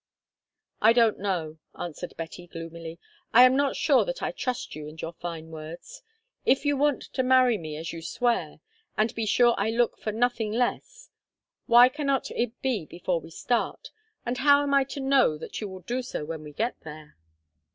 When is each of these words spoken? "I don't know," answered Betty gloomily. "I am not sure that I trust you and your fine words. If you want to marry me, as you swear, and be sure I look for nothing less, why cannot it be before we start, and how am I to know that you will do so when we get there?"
"I 0.81 0.93
don't 0.93 1.19
know," 1.19 1.59
answered 1.77 2.15
Betty 2.17 2.47
gloomily. 2.47 2.97
"I 3.35 3.43
am 3.43 3.55
not 3.55 3.75
sure 3.75 4.03
that 4.05 4.23
I 4.23 4.31
trust 4.31 4.75
you 4.75 4.87
and 4.89 4.99
your 4.99 5.13
fine 5.13 5.51
words. 5.51 6.01
If 6.43 6.65
you 6.65 6.75
want 6.75 7.03
to 7.13 7.21
marry 7.21 7.55
me, 7.55 7.77
as 7.77 7.93
you 7.93 8.01
swear, 8.01 8.61
and 8.97 9.13
be 9.13 9.27
sure 9.27 9.53
I 9.59 9.69
look 9.69 9.99
for 9.99 10.11
nothing 10.11 10.51
less, 10.53 11.11
why 11.67 11.87
cannot 11.87 12.31
it 12.31 12.59
be 12.63 12.83
before 12.87 13.21
we 13.21 13.29
start, 13.29 13.91
and 14.25 14.39
how 14.39 14.63
am 14.63 14.73
I 14.73 14.85
to 14.85 14.99
know 14.99 15.37
that 15.37 15.61
you 15.61 15.69
will 15.69 15.81
do 15.81 16.01
so 16.01 16.25
when 16.25 16.41
we 16.41 16.51
get 16.51 16.79
there?" 16.81 17.15